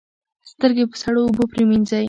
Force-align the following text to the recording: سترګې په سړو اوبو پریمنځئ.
سترګې 0.51 0.83
په 0.91 0.95
سړو 1.03 1.19
اوبو 1.27 1.43
پریمنځئ. 1.51 1.99